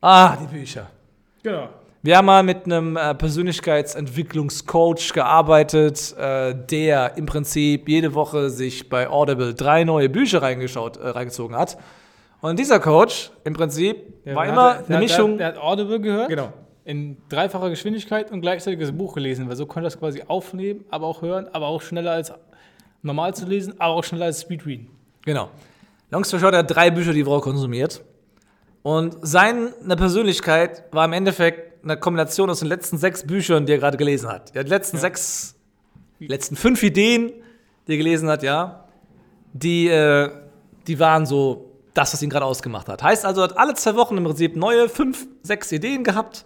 Ah, 0.00 0.36
die 0.36 0.46
Bücher. 0.46 0.86
Genau. 1.42 1.68
Wir 2.02 2.16
haben 2.16 2.26
mal 2.26 2.42
mit 2.42 2.64
einem 2.64 2.96
äh, 2.96 3.14
Persönlichkeitsentwicklungscoach 3.14 5.12
gearbeitet, 5.12 6.14
äh, 6.18 6.54
der 6.54 7.16
im 7.16 7.26
Prinzip 7.26 7.88
jede 7.88 8.14
Woche 8.14 8.48
sich 8.50 8.88
bei 8.88 9.08
Audible 9.08 9.52
drei 9.54 9.84
neue 9.84 10.08
Bücher 10.08 10.40
reingeschaut, 10.42 10.96
äh, 10.96 11.08
reingezogen 11.08 11.56
hat. 11.56 11.76
Und 12.40 12.58
dieser 12.58 12.80
Coach 12.80 13.30
im 13.44 13.52
Prinzip 13.52 14.24
Der 14.24 14.34
war 14.34 14.44
hat- 14.46 14.52
immer 14.52 14.74
der, 14.74 14.86
eine 14.86 14.94
hat- 14.96 15.02
Mischung. 15.02 15.36
Der, 15.38 15.48
hat- 15.48 15.56
der 15.56 15.62
hat 15.62 15.68
Audible 15.68 16.00
gehört. 16.00 16.28
Genau. 16.30 16.52
In 16.86 17.18
dreifacher 17.28 17.68
Geschwindigkeit 17.68 18.32
und 18.32 18.40
gleichzeitig 18.40 18.80
das 18.80 18.92
Buch 18.92 19.14
gelesen, 19.14 19.48
weil 19.48 19.56
so 19.56 19.66
konnte 19.66 19.80
er 19.86 19.90
das 19.90 19.98
quasi 19.98 20.22
aufnehmen, 20.26 20.84
aber 20.90 21.06
auch 21.06 21.20
hören, 21.20 21.46
aber 21.52 21.66
auch 21.66 21.82
schneller 21.82 22.12
als 22.12 22.32
normal 23.02 23.34
zu 23.34 23.44
lesen, 23.46 23.74
aber 23.78 23.94
auch 23.94 24.04
schneller 24.04 24.24
als 24.26 24.40
Speedreading. 24.40 24.88
Genau. 25.24 25.50
Long 26.10 26.24
story 26.24 26.40
short, 26.40 26.54
er 26.54 26.60
hat 26.60 26.74
drei 26.74 26.90
Bücher 26.90 27.12
die 27.12 27.24
Woche 27.26 27.42
konsumiert. 27.42 28.02
Und 28.82 29.16
seine 29.22 29.72
Persönlichkeit 29.96 30.84
war 30.92 31.04
im 31.04 31.12
Endeffekt 31.12 31.84
eine 31.84 31.96
Kombination 31.98 32.48
aus 32.50 32.60
den 32.60 32.68
letzten 32.68 32.98
sechs 32.98 33.26
Büchern, 33.26 33.66
die 33.66 33.72
er 33.72 33.78
gerade 33.78 33.96
gelesen 33.96 34.28
hat. 34.30 34.54
Ja, 34.54 34.62
die 34.62 34.70
letzten 34.70 34.98
sechs, 34.98 35.54
die 36.18 36.26
letzten 36.26 36.56
fünf 36.56 36.82
Ideen, 36.82 37.32
die 37.86 37.92
er 37.92 37.98
gelesen 37.98 38.28
hat, 38.28 38.42
ja, 38.42 38.84
die, 39.52 39.88
äh, 39.88 40.30
die 40.86 40.98
waren 40.98 41.26
so 41.26 41.70
das, 41.94 42.12
was 42.12 42.22
ihn 42.22 42.30
gerade 42.30 42.44
ausgemacht 42.46 42.88
hat. 42.88 43.02
Heißt 43.02 43.24
also, 43.24 43.40
er 43.42 43.44
hat 43.44 43.58
alle 43.58 43.74
zwei 43.74 43.96
Wochen 43.96 44.16
im 44.16 44.24
Prinzip 44.24 44.56
neue 44.56 44.88
fünf, 44.88 45.26
sechs 45.42 45.72
Ideen 45.72 46.04
gehabt 46.04 46.44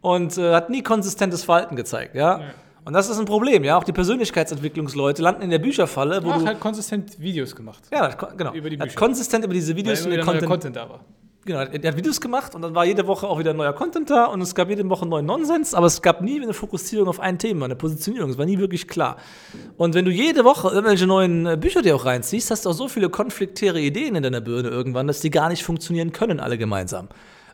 und 0.00 0.38
äh, 0.38 0.54
hat 0.54 0.70
nie 0.70 0.82
konsistentes 0.82 1.44
Verhalten 1.44 1.76
gezeigt, 1.76 2.14
ja. 2.14 2.40
Und 2.84 2.94
das 2.94 3.08
ist 3.08 3.18
ein 3.18 3.26
Problem, 3.26 3.62
ja. 3.62 3.76
Auch 3.78 3.84
die 3.84 3.92
Persönlichkeitsentwicklungsleute 3.92 5.22
landen 5.22 5.42
in 5.42 5.50
der 5.50 5.60
Bücherfalle, 5.60 6.24
wo 6.24 6.30
Ach, 6.30 6.38
du. 6.38 6.46
halt 6.46 6.58
konsistent 6.58 7.20
Videos 7.20 7.54
gemacht. 7.54 7.84
Ja, 7.92 8.08
genau. 8.08 8.52
Über 8.54 8.70
die 8.70 8.76
Er 8.76 8.80
hat 8.80 8.88
Bücher. 8.88 8.98
konsistent 8.98 9.44
über 9.44 9.54
diese 9.54 9.72
Weil 9.72 9.76
Videos 9.76 10.00
und 10.00 10.06
immer 10.06 10.16
den 10.16 10.22
wieder 10.22 10.46
Content, 10.46 10.50
Content 10.50 10.76
da 10.76 10.88
war. 10.88 11.00
Genau, 11.44 11.58
er 11.58 11.88
hat 11.88 11.96
Videos 11.96 12.20
gemacht 12.20 12.54
und 12.54 12.62
dann 12.62 12.72
war 12.72 12.84
jede 12.84 13.04
Woche 13.08 13.26
auch 13.26 13.36
wieder 13.36 13.52
neuer 13.52 13.72
Content 13.72 14.08
da 14.08 14.26
und 14.26 14.40
es 14.42 14.54
gab 14.54 14.68
jede 14.68 14.88
Woche 14.88 15.06
neuen 15.06 15.26
Nonsens, 15.26 15.74
aber 15.74 15.86
es 15.86 16.00
gab 16.00 16.20
nie 16.20 16.40
eine 16.40 16.54
Fokussierung 16.54 17.08
auf 17.08 17.18
ein 17.18 17.36
Thema, 17.36 17.64
eine 17.64 17.74
Positionierung, 17.74 18.30
es 18.30 18.38
war 18.38 18.46
nie 18.46 18.58
wirklich 18.58 18.86
klar. 18.86 19.16
Und 19.76 19.94
wenn 19.94 20.04
du 20.04 20.12
jede 20.12 20.44
Woche 20.44 20.68
irgendwelche 20.68 21.08
neuen 21.08 21.46
äh, 21.46 21.56
Bücher 21.56 21.82
dir 21.82 21.96
auch 21.96 22.04
reinziehst, 22.04 22.52
hast 22.52 22.64
du 22.64 22.70
auch 22.70 22.74
so 22.74 22.86
viele 22.86 23.10
konfliktäre 23.10 23.80
Ideen 23.80 24.14
in 24.14 24.22
deiner 24.22 24.40
Birne 24.40 24.68
irgendwann, 24.68 25.08
dass 25.08 25.18
die 25.18 25.30
gar 25.30 25.48
nicht 25.48 25.64
funktionieren 25.64 26.12
können, 26.12 26.38
alle 26.38 26.58
gemeinsam. 26.58 27.06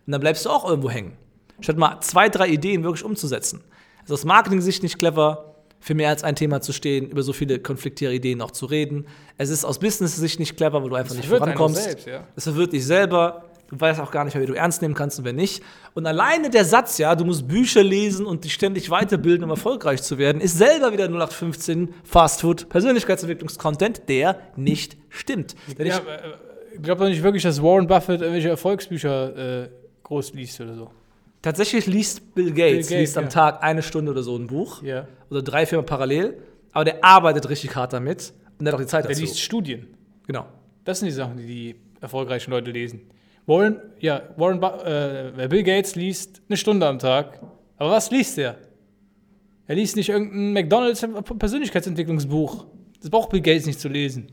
Und 0.06 0.12
dann 0.12 0.20
bleibst 0.20 0.44
du 0.44 0.50
auch 0.50 0.68
irgendwo 0.68 0.90
hängen. 0.90 1.16
Statt 1.60 1.78
mal 1.78 1.98
zwei, 2.02 2.28
drei 2.28 2.48
Ideen 2.48 2.82
wirklich 2.84 3.04
umzusetzen. 3.04 3.64
Also 4.02 4.14
aus 4.14 4.24
Marketing-Sicht 4.26 4.82
nicht 4.82 4.98
clever, 4.98 5.48
für 5.80 5.94
mehr 5.94 6.08
als 6.08 6.24
ein 6.24 6.34
Thema 6.34 6.60
zu 6.60 6.72
stehen, 6.72 7.10
über 7.10 7.22
so 7.22 7.32
viele 7.32 7.60
konfliktäre 7.60 8.12
Ideen 8.12 8.42
auch 8.42 8.50
zu 8.50 8.66
reden. 8.66 9.06
Es 9.36 9.48
ist 9.48 9.64
aus 9.64 9.78
Business-Sicht 9.78 10.40
nicht 10.40 10.56
clever, 10.56 10.82
weil 10.82 10.90
du 10.90 10.96
einfach 10.96 11.14
nicht 11.14 11.26
verwirrt 11.26 11.42
einen 11.42 11.56
vorankommst. 11.56 11.84
selbst, 11.84 12.06
ja. 12.06 12.24
Es 12.36 12.44
verwirrt 12.44 12.72
dich 12.72 12.84
selber. 12.84 13.44
Du 13.70 13.78
weißt 13.78 14.00
auch 14.00 14.10
gar 14.10 14.24
nicht 14.24 14.38
wie 14.38 14.46
du 14.46 14.54
ernst 14.54 14.80
nehmen 14.80 14.94
kannst 14.94 15.18
und 15.18 15.24
wer 15.26 15.34
nicht. 15.34 15.62
Und 15.94 16.06
alleine 16.06 16.48
der 16.48 16.64
Satz, 16.64 16.96
ja, 16.96 17.14
du 17.14 17.24
musst 17.26 17.46
Bücher 17.46 17.82
lesen 17.82 18.24
und 18.24 18.44
dich 18.44 18.54
ständig 18.54 18.88
weiterbilden, 18.88 19.44
um 19.44 19.50
erfolgreich 19.50 20.02
zu 20.02 20.16
werden, 20.16 20.40
ist 20.40 20.56
selber 20.56 20.92
wieder 20.92 21.04
0815 21.04 21.92
Fastfood 22.02 22.68
Persönlichkeitsentwicklungskontent, 22.70 24.08
der 24.08 24.40
nicht 24.56 24.96
stimmt. 25.10 25.54
Denn 25.78 25.86
Ja, 25.86 25.98
ich, 25.98 26.00
äh, 26.00 26.76
ich 26.76 26.82
glaube 26.82 27.02
doch 27.02 27.08
nicht 27.08 27.22
wirklich, 27.22 27.42
dass 27.42 27.62
Warren 27.62 27.86
Buffett 27.86 28.20
irgendwelche 28.22 28.48
Erfolgsbücher 28.48 29.64
äh, 29.64 29.68
groß 30.02 30.32
liest 30.32 30.60
oder 30.62 30.74
so. 30.74 30.90
tatsächlich 31.42 31.86
liest 31.86 32.34
Bill 32.34 32.52
Gates, 32.52 32.88
Gates, 32.88 32.90
liest 32.90 33.18
am 33.18 33.24
ja. 33.24 33.30
Tag 33.30 33.62
eine 33.62 33.82
Stunde 33.82 34.12
oder 34.12 34.22
so 34.22 34.34
ein 34.36 34.46
Buch. 34.46 34.82
Ja. 34.82 35.06
Oder 35.30 35.42
drei, 35.42 35.66
vier 35.66 35.78
Mal 35.78 35.84
parallel. 35.84 36.38
Aber 36.72 36.84
der 36.84 37.04
arbeitet 37.04 37.48
richtig 37.50 37.76
hart 37.76 37.92
damit 37.92 38.32
und 38.58 38.64
der 38.64 38.72
hat 38.72 38.80
auch 38.80 38.82
die 38.82 38.88
Zeit 38.88 39.04
Der 39.04 39.10
dazu. 39.10 39.20
liest 39.22 39.40
Studien. 39.40 39.88
Genau. 40.26 40.46
Das 40.84 41.00
sind 41.00 41.06
die 41.06 41.12
Sachen, 41.14 41.36
die 41.36 41.46
die 41.46 41.74
erfolgreichen 42.00 42.50
Leute 42.50 42.70
lesen. 42.70 43.02
Warren, 43.48 43.80
ja, 43.98 44.22
Warren, 44.36 44.62
äh, 44.62 45.48
Bill 45.48 45.62
Gates 45.64 45.96
liest 45.96 46.42
eine 46.48 46.56
Stunde 46.56 46.86
am 46.86 46.98
Tag. 46.98 47.40
Aber 47.78 47.90
was 47.90 48.10
liest 48.10 48.38
er? 48.38 48.56
Er 49.66 49.74
liest 49.74 49.96
nicht 49.96 50.10
irgendein 50.10 50.52
McDonalds 50.52 51.04
Persönlichkeitsentwicklungsbuch. 51.38 52.66
Das 53.00 53.10
braucht 53.10 53.30
Bill 53.30 53.40
Gates 53.40 53.66
nicht 53.66 53.80
zu 53.80 53.88
lesen. 53.88 54.30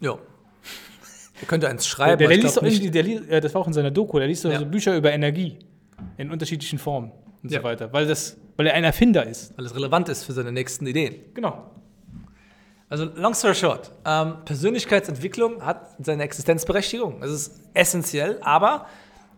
Ja. 0.00 0.18
Er 1.40 1.46
könnte 1.46 1.68
eins 1.68 1.82
Der, 1.84 1.88
schreiben. 1.88 2.18
der, 2.18 2.28
aber 2.28 2.34
ich 2.36 2.42
liest 2.42 2.54
glaub 2.54 2.64
doch 2.66 2.70
nicht- 2.80 2.94
der, 2.94 3.06
ja, 3.06 3.40
das 3.40 3.54
war 3.54 3.62
auch 3.62 3.66
in 3.66 3.72
seiner 3.72 3.90
Doku, 3.90 4.18
der 4.18 4.28
liest 4.28 4.44
Ja. 4.44 4.58
so 4.58 4.66
Bücher 4.66 4.96
über 4.96 5.12
Energie 5.12 5.58
in 6.18 6.30
unterschiedlichen 6.30 6.78
Formen 6.78 7.10
und 7.42 7.50
Ja. 7.50 7.58
so 7.60 7.64
weiter, 7.64 7.92
weil, 7.92 8.06
das, 8.06 8.36
weil 8.56 8.66
er 8.66 8.74
ein 8.74 8.84
Erfinder 8.84 9.26
ist. 9.26 9.56
weil 9.56 9.64
es 9.66 9.74
relevant 9.74 10.08
ist 10.08 10.24
für 10.24 10.32
seine 10.32 10.52
nächsten 10.52 10.86
Ideen. 10.86 11.16
Genau. 11.34 11.70
Also, 12.92 13.06
long 13.14 13.32
story 13.32 13.54
short, 13.54 13.90
ähm, 14.04 14.44
Persönlichkeitsentwicklung 14.44 15.64
hat 15.64 15.96
seine 15.98 16.24
Existenzberechtigung. 16.24 17.22
Das 17.22 17.30
ist 17.30 17.62
essentiell, 17.72 18.38
aber 18.42 18.84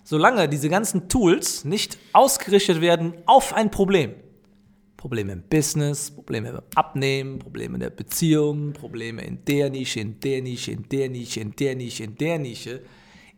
solange 0.03 0.49
diese 0.49 0.69
ganzen 0.69 1.09
Tools 1.09 1.65
nicht 1.65 1.97
ausgerichtet 2.13 2.81
werden 2.81 3.15
auf 3.27 3.55
ein 3.55 3.71
Problem, 3.71 4.17
Probleme 4.97 5.35
im 5.35 5.43
Business, 5.43 6.11
Probleme 6.11 6.51
beim 6.51 6.63
Abnehmen, 6.75 7.39
Probleme 7.39 7.75
in 7.75 7.81
der 7.81 7.91
Beziehung, 7.91 8.73
Probleme 8.73 9.23
in 9.23 9.45
der 9.45 9.71
Nische, 9.71 10.01
in 10.01 10.19
der 10.19 10.43
Nische, 10.43 10.73
in 10.73 10.89
der 10.89 11.09
Nische, 11.09 11.39
in 11.39 11.55
der 11.55 11.77
Nische, 11.77 12.03
in 12.03 12.17
der 12.17 12.39
Nische, 12.41 12.83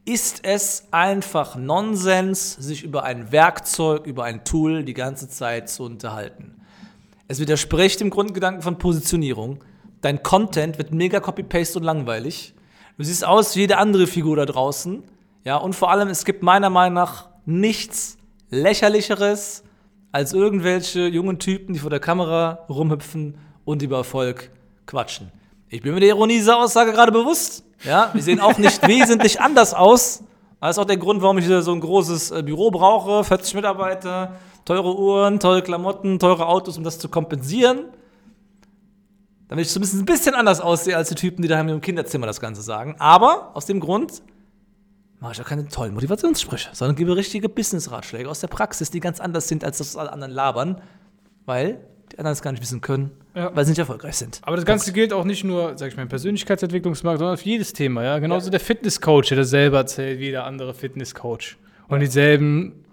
ist 0.06 0.40
es 0.44 0.88
einfach 0.92 1.56
Nonsens, 1.56 2.54
sich 2.54 2.84
über 2.84 3.02
ein 3.02 3.32
Werkzeug, 3.32 4.06
über 4.06 4.24
ein 4.24 4.46
Tool 4.46 4.82
die 4.82 4.94
ganze 4.94 5.28
Zeit 5.28 5.68
zu 5.68 5.82
unterhalten. 5.82 6.54
Es 7.28 7.38
widerspricht 7.38 8.00
dem 8.00 8.08
Grundgedanken 8.08 8.62
von 8.62 8.78
Positionierung. 8.78 9.62
Dein 10.00 10.22
Content 10.22 10.78
wird 10.78 10.92
mega 10.92 11.20
copy-paste 11.20 11.78
und 11.78 11.84
langweilig. 11.84 12.54
Du 12.98 13.04
siehst 13.04 13.26
aus 13.26 13.56
wie 13.56 13.60
jede 13.60 13.78
andere 13.78 14.06
Figur 14.06 14.36
da 14.36 14.46
draußen. 14.46 15.02
Ja, 15.44 15.56
und 15.56 15.74
vor 15.74 15.90
allem, 15.90 16.08
es 16.08 16.24
gibt 16.24 16.42
meiner 16.42 16.70
Meinung 16.70 16.94
nach 16.94 17.28
nichts 17.44 18.16
lächerlicheres 18.50 19.64
als 20.12 20.32
irgendwelche 20.32 21.06
jungen 21.06 21.38
Typen, 21.38 21.74
die 21.74 21.78
vor 21.78 21.90
der 21.90 22.00
Kamera 22.00 22.64
rumhüpfen 22.68 23.38
und 23.64 23.82
über 23.82 23.98
Erfolg 23.98 24.50
quatschen. 24.86 25.30
Ich 25.68 25.82
bin 25.82 25.94
mir 25.94 26.00
der 26.00 26.10
Ironie 26.10 26.34
dieser 26.34 26.58
Aussage 26.58 26.92
gerade 26.92 27.12
bewusst. 27.12 27.64
Ja, 27.84 28.10
wir 28.12 28.22
sehen 28.22 28.40
auch 28.40 28.56
nicht 28.56 28.86
wesentlich 28.88 29.40
anders 29.40 29.74
aus. 29.74 30.22
Das 30.60 30.76
ist 30.76 30.78
auch 30.78 30.86
der 30.86 30.96
Grund, 30.96 31.22
warum 31.22 31.38
ich 31.38 31.46
so 31.46 31.72
ein 31.72 31.80
großes 31.80 32.30
äh, 32.30 32.42
Büro 32.42 32.70
brauche, 32.70 33.22
40 33.24 33.54
Mitarbeiter, 33.54 34.32
teure 34.64 34.96
Uhren, 34.96 35.38
teure 35.38 35.62
Klamotten, 35.62 36.18
teure 36.18 36.46
Autos, 36.46 36.78
um 36.78 36.84
das 36.84 36.98
zu 36.98 37.08
kompensieren. 37.08 37.84
Damit 39.48 39.66
ich 39.66 39.72
zumindest 39.72 40.00
ein 40.00 40.04
bisschen 40.04 40.34
anders 40.34 40.60
aussehe 40.60 40.96
als 40.96 41.08
die 41.08 41.14
Typen, 41.14 41.42
die 41.42 41.48
daheim 41.48 41.68
im 41.68 41.80
Kinderzimmer 41.80 42.26
das 42.26 42.40
Ganze 42.40 42.62
sagen. 42.62 42.96
Aber 42.98 43.54
aus 43.54 43.66
dem 43.66 43.78
Grund 43.80 44.22
mache 45.20 45.32
ich 45.34 45.40
auch 45.40 45.46
keine 45.46 45.68
tollen 45.68 45.94
Motivationssprüche, 45.94 46.70
sondern 46.72 46.96
gebe 46.96 47.16
richtige 47.16 47.48
Business-Ratschläge 47.48 48.28
aus 48.28 48.40
der 48.40 48.48
Praxis, 48.48 48.90
die 48.90 49.00
ganz 49.00 49.20
anders 49.20 49.48
sind, 49.48 49.64
als 49.64 49.78
das 49.78 49.96
alle 49.96 50.12
anderen 50.12 50.32
labern, 50.32 50.82
weil 51.44 51.80
die 52.12 52.18
anderen 52.18 52.32
es 52.34 52.42
gar 52.42 52.52
nicht 52.52 52.60
wissen 52.60 52.80
können, 52.80 53.10
Ja. 53.34 53.54
weil 53.54 53.64
sie 53.64 53.70
nicht 53.70 53.78
erfolgreich 53.78 54.16
sind. 54.16 54.40
Aber 54.42 54.56
das 54.56 54.64
Ganze 54.64 54.92
gilt 54.92 55.12
auch 55.12 55.24
nicht 55.24 55.42
nur, 55.44 55.76
sag 55.78 55.88
ich 55.88 55.96
mal, 55.96 56.02
im 56.02 56.08
Persönlichkeitsentwicklungsmarkt, 56.08 57.18
sondern 57.18 57.36
für 57.36 57.44
jedes 57.48 57.72
Thema. 57.72 58.02
Ja? 58.04 58.18
Genauso 58.18 58.50
der 58.50 58.60
Fitnesscoach, 58.60 59.28
der 59.28 59.38
das 59.38 59.50
selber 59.50 59.78
erzählt 59.78 60.18
wie 60.20 60.24
jeder 60.26 60.44
andere 60.44 60.74
Fitnesscoach. 60.74 61.56
Und 61.88 62.00
dieselben 62.00 62.84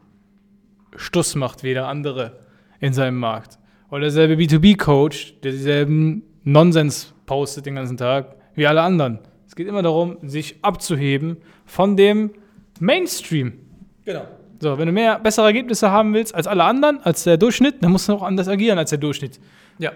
Stuss 0.96 1.36
macht 1.36 1.64
wie 1.64 1.70
jeder 1.70 1.88
andere 1.88 2.40
in 2.80 2.94
seinem 2.94 3.18
Markt. 3.18 3.60
Oder 3.90 4.02
derselbe 4.02 4.36
B2B-Coach, 4.36 5.36
der 5.44 5.52
dieselben 5.52 6.24
Nonsens 6.44 7.14
postet 7.26 7.66
den 7.66 7.76
ganzen 7.76 7.98
Tag 7.98 8.36
wie 8.56 8.68
alle 8.68 8.82
anderen. 8.82 9.20
Es 9.48 9.56
geht 9.56 9.68
immer 9.68 9.82
darum, 9.82 10.18
sich 10.24 10.58
abzuheben 10.62 11.38
von 11.66 11.96
dem 11.96 12.32
Mainstream. 12.80 13.54
Genau. 14.06 14.28
So, 14.60 14.78
wenn 14.78 14.88
du 14.88 14.94
mehr 14.94 15.20
bessere 15.20 15.46
Ergebnisse 15.46 15.92
haben 15.92 16.14
willst 16.14 16.34
als 16.34 16.48
alle 16.48 16.64
anderen, 16.64 17.02
als 17.04 17.24
der 17.24 17.38
Durchschnitt, 17.38 17.84
dann 17.84 17.92
musst 17.92 18.08
du 18.08 18.14
auch 18.14 18.24
anders 18.24 18.48
agieren 18.48 18.78
als 18.78 18.92
der 18.92 19.00
Durchschnitt. 19.00 19.40
Ja. 19.78 19.92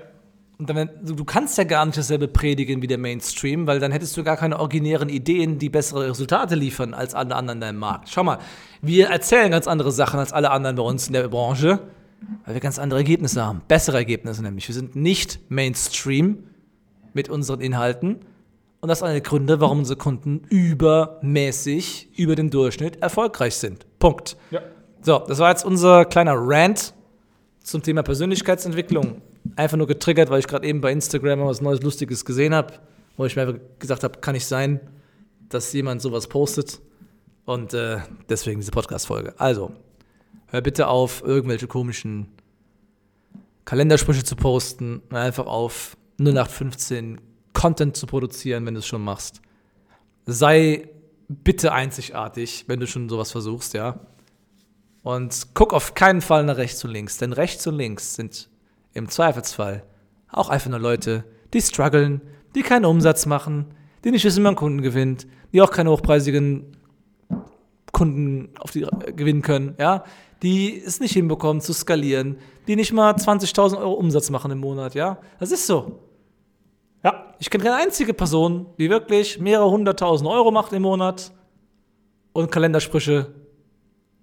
Und 0.60 0.70
dann, 0.70 0.90
du, 1.04 1.14
du 1.14 1.24
kannst 1.24 1.58
ja 1.58 1.64
gar 1.64 1.86
nicht 1.86 1.98
dasselbe 1.98 2.28
predigen 2.28 2.82
wie 2.82 2.88
der 2.88 2.98
Mainstream, 2.98 3.68
weil 3.68 3.80
dann 3.80 3.92
hättest 3.92 4.18
du 4.18 4.24
gar 4.24 4.38
keine 4.38 4.60
originären 4.60 5.08
Ideen, 5.08 5.60
die 5.60 5.70
bessere 5.70 6.10
Resultate 6.10 6.56
liefern 6.56 6.94
als 6.94 7.14
alle 7.14 7.36
anderen 7.36 7.58
in 7.58 7.62
deinem 7.62 7.80
Markt. 7.80 8.10
Schau 8.10 8.24
mal, 8.24 8.40
wir 8.82 9.08
erzählen 9.08 9.52
ganz 9.52 9.68
andere 9.68 9.92
Sachen 9.92 10.20
als 10.20 10.34
alle 10.34 10.50
anderen 10.50 10.76
bei 10.76 10.84
uns 10.84 11.08
in 11.08 11.14
der 11.14 11.28
Branche, 11.28 11.80
weil 12.46 12.54
wir 12.54 12.62
ganz 12.62 12.80
andere 12.80 13.00
Ergebnisse 13.00 13.46
haben. 13.46 13.62
Bessere 13.68 13.98
Ergebnisse 13.98 14.42
nämlich. 14.42 14.68
Wir 14.68 14.76
sind 14.76 14.96
nicht 14.96 15.40
Mainstream 15.50 16.44
mit 17.14 17.30
unseren 17.30 17.62
Inhalten. 17.62 18.20
Und 18.80 18.90
das 18.90 19.00
ist 19.00 19.04
einer 19.04 19.14
der 19.14 19.22
Gründe, 19.22 19.60
warum 19.60 19.80
unsere 19.80 19.98
Kunden 19.98 20.42
übermäßig 20.50 22.10
über 22.16 22.36
den 22.36 22.50
Durchschnitt 22.50 23.02
erfolgreich 23.02 23.56
sind. 23.56 23.86
Punkt. 24.00 24.38
Ja. 24.52 24.62
So, 25.02 25.20
das 25.28 25.40
war 25.40 25.50
jetzt 25.50 25.66
unser 25.66 26.06
kleiner 26.06 26.36
Rant 26.36 26.94
zum 27.64 27.82
Thema 27.82 28.04
Persönlichkeitsentwicklung. 28.04 29.22
Einfach 29.56 29.78
nur 29.78 29.88
getriggert, 29.88 30.30
weil 30.30 30.40
ich 30.40 30.48
gerade 30.48 30.68
eben 30.68 30.82
bei 30.82 30.92
Instagram 30.92 31.42
was 31.42 31.62
Neues 31.62 31.82
Lustiges 31.82 32.26
gesehen 32.26 32.54
habe, 32.54 32.74
wo 33.16 33.26
ich 33.26 33.36
mir 33.36 33.44
einfach 33.44 33.60
gesagt 33.80 34.04
habe, 34.04 34.20
kann 34.20 34.34
nicht 34.34 34.46
sein, 34.46 34.80
dass 35.50 35.74
jemand 35.74 36.02
sowas 36.02 36.28
postet. 36.28 36.80
Und 37.46 37.74
äh, 37.74 38.00
deswegen 38.30 38.60
diese 38.60 38.72
Podcast-Folge. 38.72 39.34
Also, 39.38 39.72
hör 40.48 40.62
bitte 40.62 40.88
auf, 40.88 41.24
irgendwelche 41.24 41.68
komischen 41.68 42.28
Kalendersprüche 43.66 44.24
zu 44.24 44.36
posten. 44.36 45.02
Hör 45.10 45.22
einfach 45.22 45.46
auf, 45.46 45.98
0815 46.20 47.22
Content 47.54 47.96
zu 47.96 48.08
produzieren, 48.08 48.66
wenn 48.66 48.74
du 48.74 48.80
es 48.80 48.88
schon 48.88 49.04
machst. 49.04 49.42
Sei 50.26 50.90
bitte 51.28 51.74
einzigartig, 51.74 52.66
wenn 52.68 52.80
du 52.80 52.88
schon 52.88 53.10
sowas 53.10 53.32
versuchst, 53.32 53.74
ja. 53.74 54.00
Und 55.04 55.48
guck 55.54 55.74
auf 55.74 55.94
keinen 55.94 56.22
Fall 56.22 56.44
nach 56.44 56.58
rechts 56.58 56.84
und 56.84 56.92
links, 56.92 57.18
denn 57.18 57.34
rechts 57.34 57.66
und 57.68 57.76
links 57.76 58.16
sind 58.16 58.50
im 58.94 59.10
Zweifelsfall 59.10 59.84
auch 60.30 60.50
einfach 60.50 60.70
nur 60.70 60.80
Leute, 60.80 61.24
die 61.54 61.62
strugglen, 61.62 62.22
die 62.56 62.62
keinen 62.62 62.86
Umsatz 62.86 63.26
machen, 63.26 63.66
die 64.04 64.12
nicht 64.12 64.26
wissen, 64.26 64.40
wie 64.40 64.44
man 64.44 64.56
Kunden 64.56 64.82
gewinnt, 64.82 65.28
die 65.54 65.62
auch 65.62 65.72
keine 65.72 65.92
hochpreisigen 65.92 66.78
Kunden 67.92 68.50
auf 68.60 68.72
die 68.72 68.84
äh, 68.84 69.14
gewinnen 69.14 69.42
können, 69.42 69.76
ja, 69.80 70.04
die 70.44 70.80
es 70.82 71.00
nicht 71.00 71.14
hinbekommen 71.14 71.62
zu 71.62 71.74
skalieren, 71.74 72.38
die 72.68 72.76
nicht 72.76 72.94
mal 72.94 73.14
20.000 73.16 73.78
Euro 73.80 73.94
Umsatz 73.94 74.30
machen 74.30 74.52
im 74.52 74.60
Monat, 74.60 74.94
ja. 74.96 75.20
Das 75.40 75.52
ist 75.52 75.66
so. 75.68 76.00
Ja, 77.04 77.34
ich 77.40 77.50
kenne 77.50 77.64
keine 77.64 77.78
einzige 77.78 78.14
Person, 78.14 78.68
die 78.78 78.90
wirklich 78.90 79.40
mehrere 79.40 79.70
hunderttausend 79.70 80.30
Euro 80.30 80.52
macht 80.52 80.74
im 80.74 80.82
Monat 80.82 81.32
und 82.34 82.52
Kalendersprüche 82.52 83.34